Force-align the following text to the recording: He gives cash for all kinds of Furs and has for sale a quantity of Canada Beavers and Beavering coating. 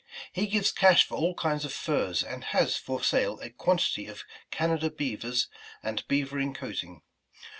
He 0.31 0.47
gives 0.47 0.71
cash 0.71 1.03
for 1.05 1.13
all 1.15 1.35
kinds 1.35 1.63
of 1.63 1.71
Furs 1.71 2.23
and 2.23 2.43
has 2.45 2.75
for 2.75 3.03
sale 3.03 3.39
a 3.39 3.51
quantity 3.51 4.07
of 4.07 4.23
Canada 4.49 4.89
Beavers 4.89 5.47
and 5.83 6.03
Beavering 6.07 6.55
coating. 6.55 7.03